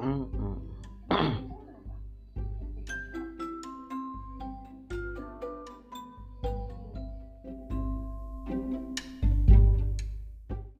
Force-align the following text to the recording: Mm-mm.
Mm-mm. 0.00 0.47